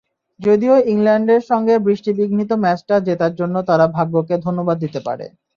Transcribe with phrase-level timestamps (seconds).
[0.39, 5.25] যদিও ইংল্যান্ডের সঙ্গে বৃষ্টিবিঘ্নিত ম্যাচটা জেতার জন্য তারা ভাগ্যকে ধন্যবাদ দিতে পারে।